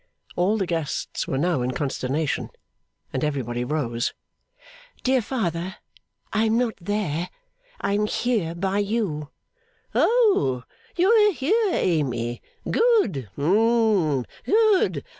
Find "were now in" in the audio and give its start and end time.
1.27-1.73